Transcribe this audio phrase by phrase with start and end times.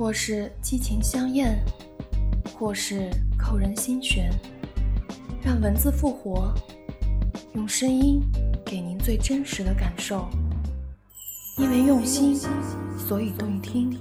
[0.00, 1.62] 或是激情香艳，
[2.54, 4.32] 或是扣人心弦，
[5.42, 6.54] 让文字复活，
[7.52, 8.22] 用声音
[8.64, 10.26] 给您最真实的感受。
[11.58, 12.34] 因为用心，
[12.96, 13.94] 所以动听。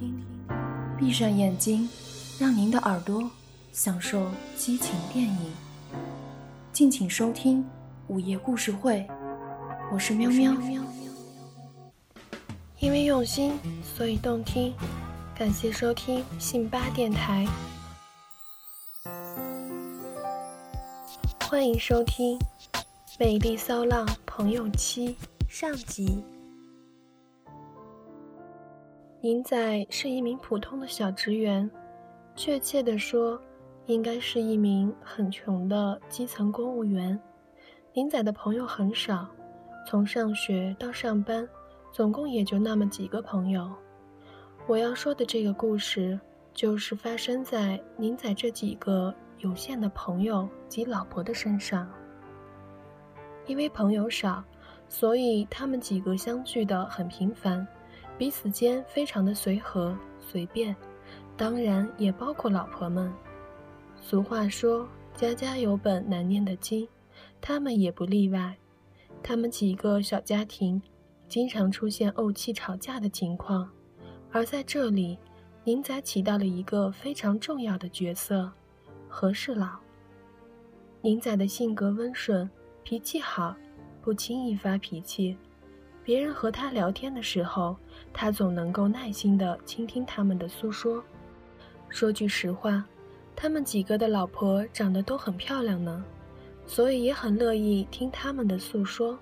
[0.97, 1.89] 闭上眼睛，
[2.39, 3.29] 让您的耳朵
[3.73, 4.25] 享受
[4.55, 5.51] 激情电影。
[6.71, 7.61] 敬请收听
[8.07, 9.05] 午夜故事会，
[9.91, 10.55] 我是喵喵。
[12.79, 13.51] 因为用心，
[13.83, 14.73] 所以动听。
[15.39, 17.45] 感谢收听信八电台，
[21.49, 22.37] 欢迎收听
[23.17, 25.15] 《美丽骚浪朋友妻》
[25.47, 26.21] 上集。
[29.21, 31.71] 宁仔是一名普通的小职员，
[32.35, 33.41] 确切的说，
[33.85, 37.17] 应该是一名很穷的基层公务员。
[37.93, 39.25] 宁仔的朋友很少，
[39.87, 41.47] 从上学到上班，
[41.93, 43.71] 总共也就那么几个朋友。
[44.69, 46.19] 我要说的这个故事，
[46.53, 51.91] 就是发生在宁仔这几个有限的朋友及老婆的身上。
[53.47, 54.43] 因为朋友少，
[54.87, 57.67] 所以他们几个相聚的很频繁，
[58.15, 60.75] 彼此间非常的随和随便，
[61.35, 63.11] 当然也包括老婆们。
[63.99, 64.87] 俗话说
[65.17, 66.87] “家家有本难念的经”，
[67.41, 68.55] 他们也不例外。
[69.23, 70.79] 他们几个小家庭，
[71.27, 73.67] 经常出现怄气吵架的情况。
[74.31, 75.17] 而在这里，
[75.63, 78.51] 宁仔起到了一个非常重要的角色——
[79.09, 79.79] 和事佬。
[81.01, 82.49] 宁仔的性格温顺，
[82.83, 83.55] 脾气好，
[84.01, 85.37] 不轻易发脾气。
[86.03, 87.75] 别人和他聊天的时候，
[88.13, 91.03] 他总能够耐心地倾听他们的诉说。
[91.87, 92.83] 说句实话，
[93.35, 96.03] 他们几个的老婆长得都很漂亮呢，
[96.67, 99.17] 所以也很乐意听他们的诉说。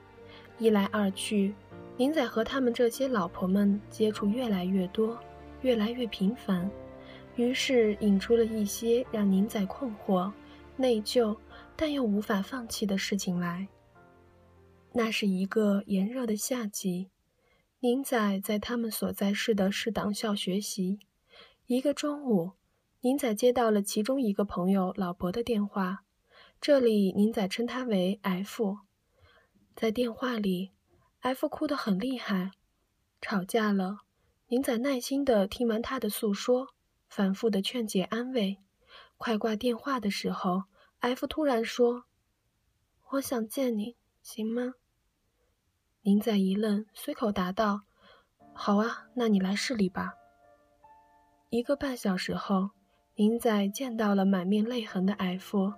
[0.57, 1.53] 一来二去。
[1.97, 5.19] 宁仔和他们这些老婆们接触越来越多，
[5.61, 6.69] 越来越频繁，
[7.35, 10.31] 于是引出了一些让宁仔困惑、
[10.75, 11.35] 内疚，
[11.75, 13.67] 但又无法放弃的事情来。
[14.93, 17.09] 那是一个炎热的夏季，
[17.79, 20.99] 宁仔在他们所在市的市党校学习。
[21.65, 22.51] 一个中午，
[23.01, 26.03] 宁仔接到了其中一个朋友老婆的电话，
[26.61, 28.77] 这里宁仔称他为 F。
[29.75, 30.76] 在电话里。
[31.22, 32.51] F 哭得很厉害，
[33.22, 34.00] 吵架了。
[34.47, 36.69] 宁仔耐心地听完他的诉说，
[37.09, 38.59] 反复的劝解安慰。
[39.17, 40.63] 快挂电话的时候
[41.00, 42.06] ，F 突然说
[43.11, 44.75] ：“我想见你，行吗？”
[46.03, 47.81] 宁仔一愣，随口答道
[48.53, 50.13] ：“好啊，那你来市里吧。”
[51.50, 52.69] 一个半小时后，
[53.16, 55.73] 宁仔见到了满面泪痕的 F，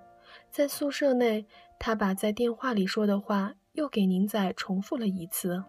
[0.51, 1.47] 在宿舍内，
[1.79, 3.55] 他把在电话里说的话。
[3.79, 5.63] 又给宁仔重复了一次，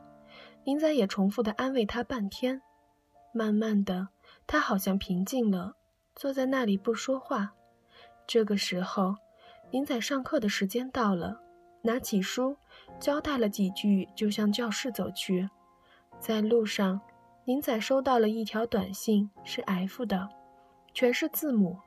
[0.64, 2.60] 宁仔也重复的安慰他半天。
[3.32, 4.08] 慢慢的，
[4.48, 5.76] 他好像平静了，
[6.16, 7.54] 坐在那里不说话。
[8.26, 9.14] 这个时候，
[9.70, 11.40] 宁仔上课的时间到了，
[11.82, 12.56] 拿起书，
[12.98, 15.48] 交代了几句，就向教室走去。
[16.18, 17.00] 在路上，
[17.44, 20.28] 宁仔收到了一条短信，是 F 的，
[20.92, 21.78] 全是字母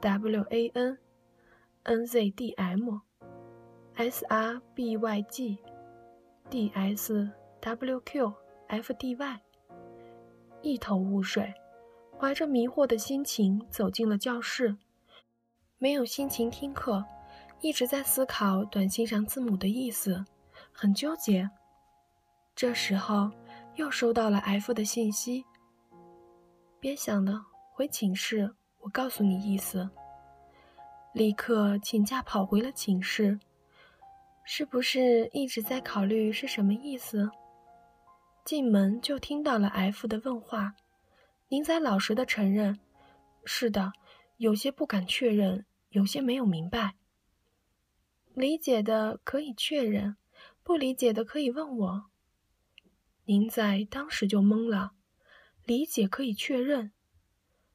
[0.00, 0.98] ：W A N
[1.84, 3.05] N Z D M。
[3.96, 5.58] S R B Y G
[6.50, 7.30] D S
[7.60, 8.34] W Q
[8.68, 9.40] F D Y，
[10.60, 11.54] 一头雾水，
[12.18, 14.76] 怀着迷惑的心情走进了教室，
[15.78, 17.02] 没有心情听课，
[17.60, 20.22] 一直在思考短信上字母的意思，
[20.72, 21.48] 很纠结。
[22.54, 23.30] 这时候
[23.76, 25.42] 又收到了 F 的信息，
[26.78, 29.88] 别想了，回寝室，我告诉你意思。
[31.14, 33.40] 立刻请假跑回了寝室。
[34.48, 37.28] 是不是一直在考虑是什么意思？
[38.44, 40.76] 进门就听到了 F 的问话，
[41.48, 42.78] 宁仔老实的承认
[43.44, 43.92] ：“是的，
[44.36, 46.94] 有些不敢确认，有些没有明白。
[48.34, 50.16] 理解的可以确认，
[50.62, 52.04] 不理解的可以问我。”
[53.26, 54.92] 宁仔当时就懵了，
[55.64, 56.92] 理解可以确认，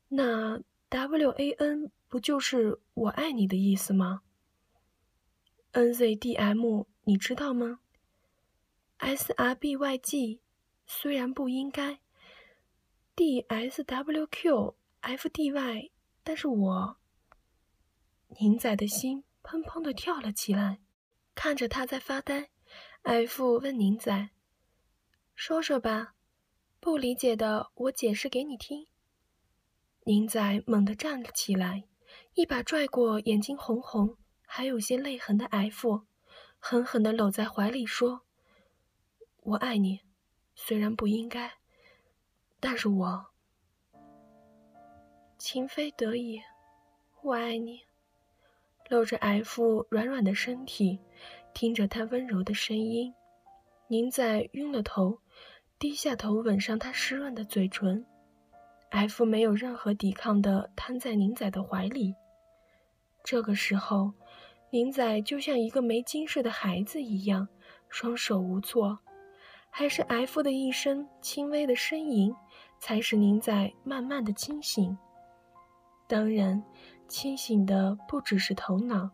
[0.08, 4.22] 那 W A N 不就是我爱你的意思吗
[5.72, 7.80] ？N Z D M，你知道吗
[8.98, 10.42] ？S R B Y G，
[10.86, 12.00] 虽然不应该
[13.16, 15.92] D S W Q F D Y，
[16.24, 16.98] 但是我……
[18.40, 20.80] 宁仔的心砰砰的跳了起来，
[21.36, 22.50] 看着他在发呆。
[23.04, 24.30] F 问宁仔
[25.36, 26.16] ：“说说吧，
[26.80, 28.88] 不理解的我解释给你听。”
[30.06, 31.86] 宁仔猛地站了起来，
[32.36, 34.18] 一把拽过眼睛红红、
[34.54, 36.02] 还有些泪痕的 F，
[36.60, 38.24] 狠狠地搂在怀里说
[39.44, 40.02] ：“我爱你，
[40.56, 41.54] 虽然不应该，
[42.60, 43.28] 但是我
[45.38, 46.42] 情非得已，
[47.22, 47.84] 我爱你。”
[48.90, 51.00] 搂着 F 软软的身体，
[51.54, 53.16] 听着他温柔的声音，
[53.88, 55.22] 宁仔晕了头，
[55.80, 58.06] 低下头吻上他湿润的嘴唇。
[58.90, 62.14] F 没有任何抵抗的瘫在宁仔的怀里。
[63.24, 64.12] 这个时候，
[64.72, 67.48] 宁仔就像一个没精神的孩子一样，
[67.90, 68.98] 双手无措。
[69.70, 72.36] 还是 F 的一声轻微的呻吟，
[72.80, 74.98] 才使宁仔慢慢的清醒。
[76.08, 76.64] 当然。
[77.08, 79.10] 清醒的不只是头脑，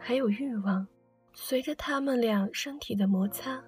[0.00, 0.84] 还有欲望。
[1.32, 3.62] 随着他们俩身体的摩擦，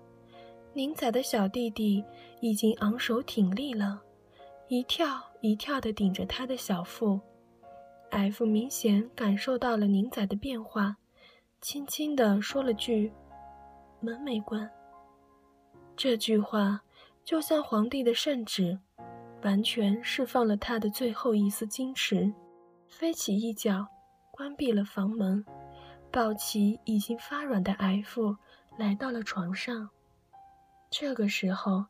[0.72, 2.04] 宁仔的小弟弟
[2.40, 4.02] 已经昂首挺立了，
[4.66, 7.20] 一跳一跳地顶着他的小腹。
[8.10, 10.96] F 明显感受到了宁仔的变化，
[11.60, 13.12] 轻轻地说了句
[14.00, 14.70] ：“门没关。”
[15.96, 16.80] 这句话
[17.24, 18.78] 就像皇帝的圣旨，
[19.42, 22.32] 完全释放了他的最后一丝矜持。
[22.86, 23.86] 飞起一脚，
[24.30, 25.44] 关闭了房门，
[26.10, 28.36] 抱起已经发软的 F，
[28.78, 29.90] 来到了床上。
[30.88, 31.84] 这个时候，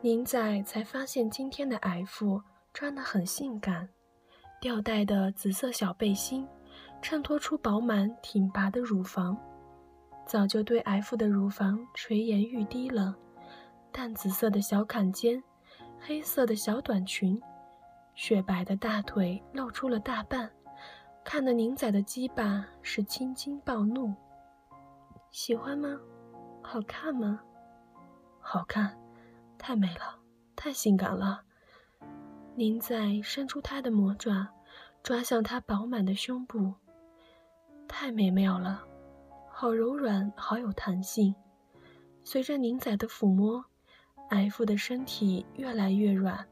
[0.00, 2.42] 宁仔才发现今天的 F
[2.74, 3.88] 穿得很性感，
[4.60, 6.48] 吊带的紫色小背心，
[7.02, 9.36] 衬托出饱满挺拔的乳房，
[10.26, 13.16] 早就对 F 的乳房垂涎欲滴了。
[13.90, 15.42] 淡紫色的小坎肩，
[15.98, 17.40] 黑色的小短裙。
[18.14, 20.50] 雪白的大腿露出了大半，
[21.24, 24.14] 看得宁仔的鸡巴是青筋暴怒。
[25.30, 25.98] 喜欢吗？
[26.62, 27.40] 好看吗？
[28.40, 28.96] 好看，
[29.56, 30.18] 太美了，
[30.54, 31.40] 太性感了。
[32.54, 34.46] 宁仔伸出他的魔爪，
[35.02, 36.74] 抓向他饱满的胸部。
[37.92, 38.82] 太美妙了，
[39.50, 41.34] 好柔软，好有弹性。
[42.22, 43.62] 随着宁仔的抚摸
[44.30, 46.48] ，F 的身体越来越软。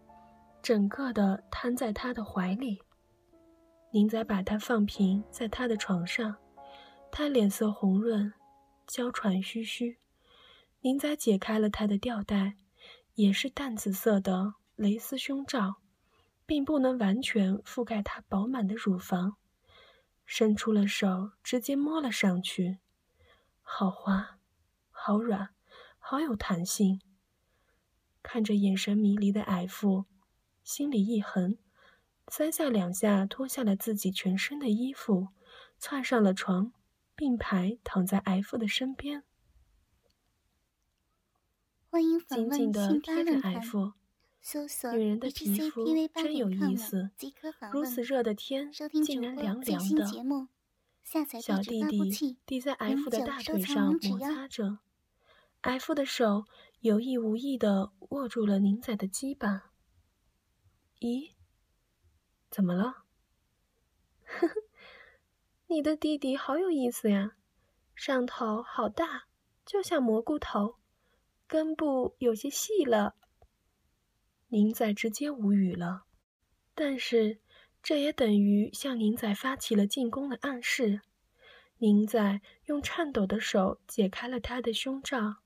[0.61, 2.82] 整个的瘫在他的怀里，
[3.93, 6.37] 宁仔把他放平在他的床上，
[7.12, 8.31] 他脸色红润，
[8.87, 9.96] 娇喘吁吁。
[10.81, 12.56] 宁仔解开了他的吊带，
[13.14, 15.76] 也是淡紫色的蕾丝胸罩，
[16.44, 19.37] 并不能完全覆盖他饱满的乳房，
[20.31, 22.81] 伸出了手，直接摸了上去，
[23.63, 24.39] 好滑，
[24.91, 25.55] 好软，
[25.99, 27.01] 好有弹性。
[28.23, 30.05] 看着眼神迷离的 F。
[30.63, 31.57] 心里一横，
[32.27, 35.29] 三下两下脱下了自己全身的衣服，
[35.79, 36.75] 窜上了床，
[37.17, 39.25] 并排躺在 F 的身边，
[42.29, 43.41] 紧紧地贴着
[44.40, 47.11] F，女人的皮肤真有意思，
[47.73, 48.73] 如此热的天
[49.05, 50.06] 竟然凉凉的。
[51.40, 54.79] 小弟弟抵在 F 的大腿上摩擦着
[55.62, 56.44] ，F 的手
[56.81, 59.73] 有意无意地握住了宁仔的鸡巴。
[61.00, 61.32] 咦，
[62.50, 63.05] 怎么了？
[64.24, 64.55] 呵呵，
[65.69, 67.36] 你的弟弟好有意思呀，
[67.94, 69.29] 上头好大，
[69.65, 70.77] 就像蘑菇头，
[71.46, 73.15] 根部有些细了。
[74.48, 76.05] 宁仔直接无语了，
[76.74, 77.38] 但是
[77.82, 81.02] 这也等于向宁仔发起了进攻的暗示。
[81.78, 85.36] 宁仔用颤抖的手解开了他的胸罩，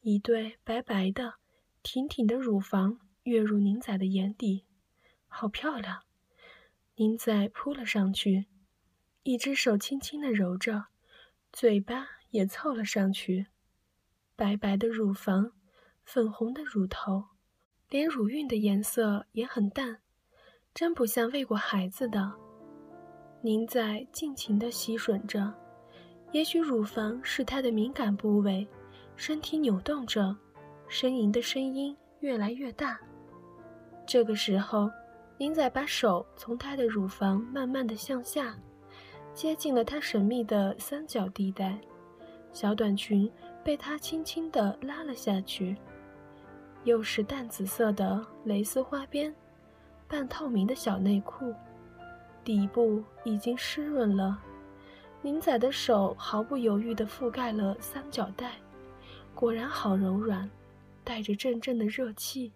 [0.00, 1.34] 一对白白的、
[1.82, 4.64] 挺挺的乳房跃入宁仔的眼底。
[5.26, 6.04] 好漂亮！
[6.94, 8.46] 宁仔扑了上去，
[9.24, 10.86] 一只手轻轻的揉着，
[11.52, 13.48] 嘴巴也凑了上去。
[14.34, 15.52] 白白的乳房，
[16.04, 17.26] 粉红的乳头，
[17.88, 19.98] 连乳晕的颜色也很淡，
[20.74, 22.32] 真不像喂过孩子的。
[23.42, 25.52] 宁仔尽情的吸吮着，
[26.32, 28.66] 也许乳房是他的敏感部位，
[29.16, 30.36] 身体扭动着，
[30.88, 32.98] 呻吟的声音越来越大。
[34.06, 34.90] 这个时候。
[35.40, 38.58] 宁仔把手从她的乳房慢慢的向下，
[39.32, 41.78] 接近了她神秘的三角地带，
[42.52, 43.30] 小短裙
[43.62, 45.76] 被他轻轻的拉了下去，
[46.84, 49.34] 又是淡紫色的蕾丝花边，
[50.06, 51.54] 半透明的小内裤，
[52.44, 54.42] 底部已经湿润了。
[55.20, 58.54] 宁仔的手毫不犹豫地覆盖了三角带，
[59.34, 60.48] 果然好柔软，
[61.02, 62.52] 带着阵阵的热气，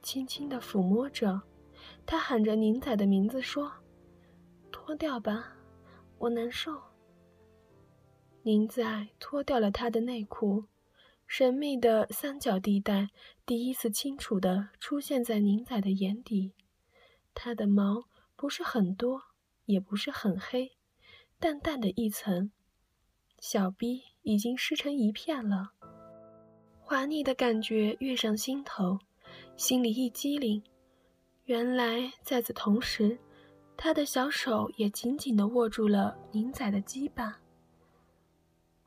[0.00, 1.42] 轻轻地抚摸着。
[2.06, 3.72] 他喊着宁仔的名字说
[4.70, 5.52] ：“脱掉吧，
[6.18, 6.80] 我难受。”
[8.42, 10.64] 宁仔脱掉了他的内裤，
[11.32, 13.08] 神秘的三角地带
[13.46, 16.54] 第一次清楚地出现在宁仔的眼底。
[17.34, 18.02] 他的毛
[18.34, 19.22] 不是很多，
[19.64, 20.72] 也不是很黑，
[21.38, 22.50] 淡淡的一层，
[23.38, 25.70] 小臂已经湿成一片了。
[26.80, 28.98] 滑腻的感觉跃上心头，
[29.56, 30.60] 心里一激灵。
[31.44, 33.16] 原来在此同时，
[33.76, 37.40] 他的小手也紧紧地握住了宁仔的鸡巴。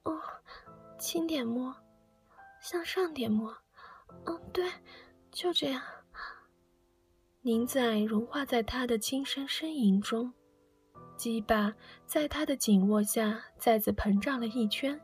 [0.04, 0.20] 哦，
[1.00, 1.74] 轻点摸，
[2.64, 3.54] 向上点摸。
[4.26, 4.72] 嗯，对，
[5.32, 5.82] 就这样。
[7.42, 10.32] 宁仔融化在他的轻声呻吟中，
[11.18, 11.74] 鸡巴
[12.06, 14.98] 在他的紧握下再次膨胀了一圈，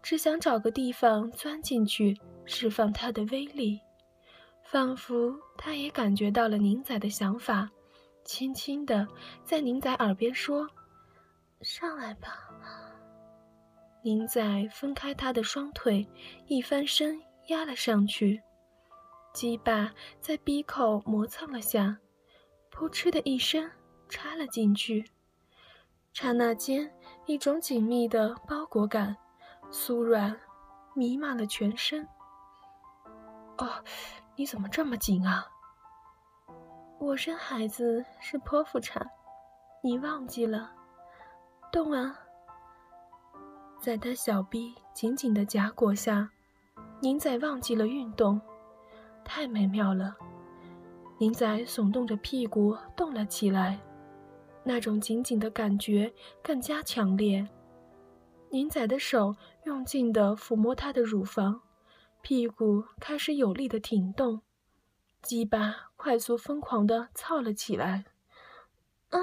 [0.00, 2.16] 只想找个地方钻进去。
[2.44, 3.80] 释放他的威力，
[4.64, 7.70] 仿佛他也感觉到了宁仔的想法，
[8.24, 9.06] 轻轻的
[9.44, 10.68] 在宁仔耳边说
[11.62, 12.48] ：“上来吧。”
[14.04, 16.04] 宁仔分开他的双腿，
[16.46, 18.42] 一翻身压了上去，
[19.32, 21.98] 鸡巴在鼻口磨蹭了下，
[22.70, 23.70] 扑哧的一声
[24.08, 25.04] 插了进去。
[26.12, 26.92] 刹那间，
[27.26, 29.16] 一种紧密的包裹感，
[29.70, 30.36] 酥软，
[30.94, 32.06] 弥漫了全身。
[33.58, 33.84] 哦，
[34.34, 35.46] 你怎么这么紧啊？
[36.98, 39.08] 我生孩子是剖腹产，
[39.80, 40.72] 你忘记了？
[41.70, 42.18] 动啊！
[43.82, 46.30] 在他小臂紧紧的夹裹下，
[47.00, 48.40] 宁仔忘记了运动，
[49.24, 50.14] 太美妙了。
[51.18, 53.80] 宁仔耸动着屁股动了起来，
[54.62, 57.48] 那种紧紧的感觉更加强烈。
[58.50, 59.34] 宁仔的手
[59.64, 61.62] 用劲的抚摸他的乳房。
[62.20, 64.42] 屁股开始有力的挺动，
[65.22, 68.04] 鸡巴快速疯狂的操了起来。
[69.08, 69.18] 啊，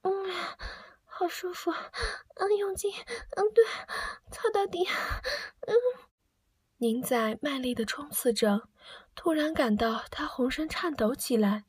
[0.00, 0.10] 嗯，
[1.22, 2.92] 好舒服，嗯，用劲，
[3.36, 3.64] 嗯，对，
[4.32, 4.84] 操到底，
[5.68, 5.76] 嗯。
[6.78, 8.68] 宁仔卖力的冲刺着，
[9.14, 11.62] 突然感到他浑身颤抖起来，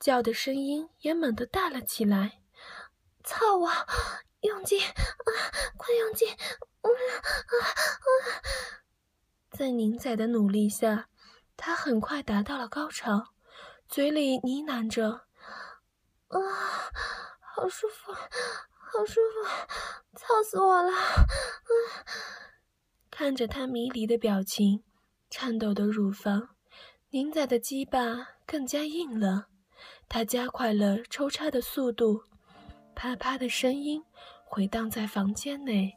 [0.00, 2.40] 叫的声音也猛地大了起来。
[3.22, 3.70] 操我，
[4.40, 5.30] 用劲，啊，
[5.76, 6.28] 快用劲，
[6.80, 8.42] 嗯，啊，啊。
[9.52, 11.08] 在宁仔的努力下，
[11.56, 13.28] 他很快达到了高潮，
[13.88, 15.28] 嘴里呢喃着
[16.30, 16.40] ：“啊，
[17.54, 18.12] 好舒服，
[18.92, 20.90] 好舒服，操死我了！”
[23.10, 24.82] 看着他迷离的表情，
[25.28, 26.50] 颤抖的乳房，
[27.10, 29.46] 宁仔的鸡巴更加硬了。
[30.08, 32.22] 他加快了抽插的速度，
[32.94, 34.02] 啪啪的声音
[34.44, 35.94] 回荡在房间内。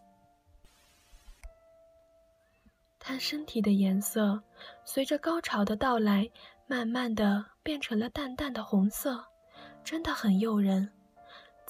[2.99, 4.43] 他身体的颜色
[4.85, 6.29] 随着高潮的到来，
[6.67, 9.25] 慢慢的变成了淡淡的红色，
[9.83, 10.91] 真的很诱人。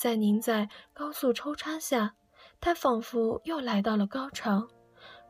[0.01, 2.15] 在您在高速抽插下，
[2.59, 4.67] 他仿佛又来到了高潮，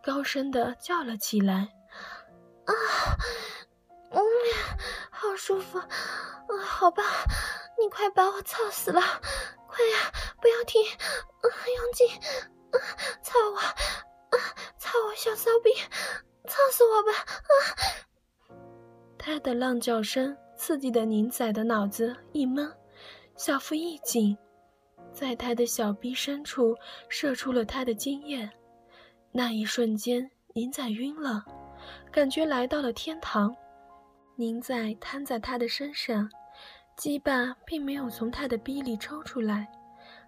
[0.01, 1.73] 高声的叫了起来
[2.63, 2.73] ：“啊，
[4.11, 4.21] 嗯，
[5.11, 5.87] 好舒服，啊，
[6.65, 7.05] 好棒，
[7.77, 9.01] 你快把我操死了，
[9.67, 10.09] 快呀，
[10.41, 12.07] 不要停，啊，用劲，
[12.71, 12.79] 啊，
[13.21, 13.57] 操我！”
[14.31, 14.39] 啊！
[14.79, 15.73] 操我小骚逼！
[16.47, 17.11] 操死我吧！
[17.19, 18.55] 啊！
[19.17, 22.73] 他的浪叫声刺激的宁仔的脑子一懵，
[23.35, 24.37] 小腹一紧，
[25.13, 26.75] 在他的小臂深处
[27.09, 28.49] 射出了他的精液。
[29.31, 31.45] 那一瞬间，宁仔晕了，
[32.11, 33.55] 感觉来到了天堂。
[34.35, 36.29] 宁仔瘫在他的身上，
[36.97, 39.71] 鸡巴并没有从他的逼里抽出来，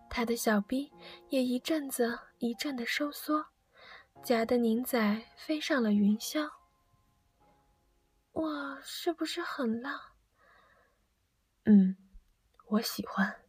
[0.09, 0.91] 他的小臂
[1.29, 3.45] 也一阵子一阵的收缩。
[4.23, 6.49] 夹得宁仔飞上了云霄。
[8.31, 9.99] 我是不是很浪？
[11.65, 11.97] 嗯，
[12.67, 13.42] 我喜欢。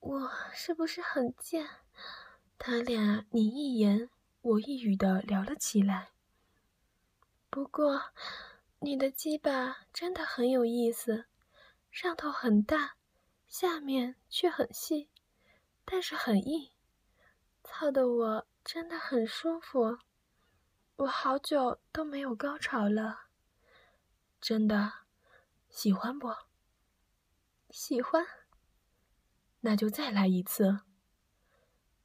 [0.00, 1.68] 我是不是很贱？
[2.58, 4.08] 他俩你一言
[4.40, 6.10] 我一语的聊了起来。
[7.50, 8.12] 不过，
[8.80, 11.26] 你的鸡巴真的很有意思，
[11.90, 12.96] 上头很大，
[13.46, 15.08] 下面却很细，
[15.84, 16.70] 但是很硬，
[17.64, 18.46] 操的我。
[18.64, 19.98] 真的很舒服，
[20.96, 23.28] 我好久都没有高潮了。
[24.42, 24.92] 真的，
[25.70, 26.28] 喜欢不？
[27.70, 28.26] 喜欢。
[29.60, 30.80] 那就再来一次。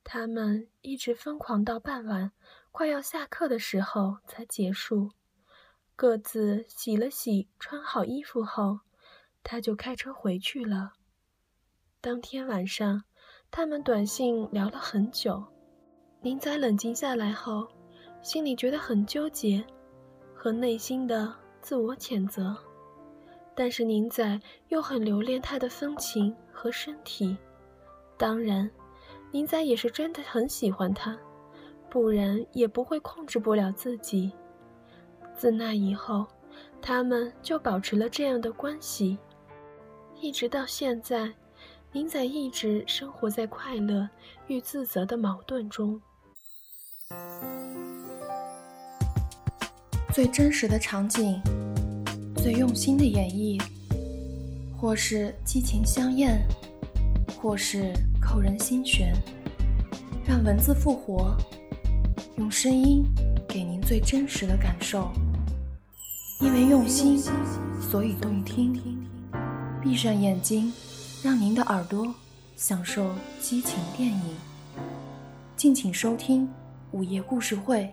[0.04, 2.32] 他们一直疯狂到傍晚，
[2.72, 5.12] 快要下课的时候才结束。
[5.96, 8.80] 各自洗了洗，穿好衣服后，
[9.44, 10.94] 他就开车回去了。
[12.02, 13.04] 当天晚上，
[13.50, 15.46] 他们短信聊了很久。
[16.22, 17.68] 林仔冷静下来后，
[18.22, 19.66] 心里觉得很纠结，
[20.36, 22.73] 和内心的自我谴责。
[23.56, 27.38] 但是宁仔又很留恋他的风情和身体。
[28.18, 28.70] 当然，
[29.32, 31.18] 宁仔也是真的很喜欢他，
[31.90, 34.32] 不然也不会控制不了自己。
[35.36, 36.26] 自那以后，
[36.82, 39.18] 他们就保持了这样的关系，
[40.20, 41.34] 一直到现在。
[41.96, 44.10] 宁仔一直生活在快乐
[44.48, 46.02] 与自责的矛盾中。
[50.12, 51.40] 最真实的场景，
[52.44, 53.58] 最用心的演绎，
[54.76, 56.46] 或是激情香艳，
[57.38, 59.16] 或是扣人心弦。
[60.28, 61.38] 让文字复活，
[62.36, 63.06] 用声音
[63.48, 65.10] 给您最真实的感受。
[66.42, 67.18] 因为用心，
[67.80, 68.78] 所以动听。
[69.82, 70.74] 闭上眼睛。
[71.24, 72.14] 让您的耳朵
[72.58, 73.10] 享受
[73.40, 74.36] 激情电影，
[75.56, 76.50] 敬请收听
[76.92, 77.90] 午夜故事会。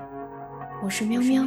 [0.82, 1.46] 我是喵喵。